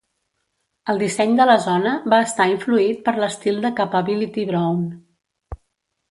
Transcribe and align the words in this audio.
El 0.91 1.01
disseny 1.01 1.33
de 1.39 1.45
la 1.49 1.57
zona 1.65 1.91
va 2.13 2.21
estar 2.29 2.47
influït 2.53 3.03
per 3.09 3.13
l'estil 3.23 3.59
de 3.67 3.71
Capability 3.81 4.47
Brown. 4.53 4.81